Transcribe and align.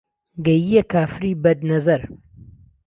گهییه 0.45 0.81
کافری 0.91 1.31
بهدنەزەر 1.43 2.01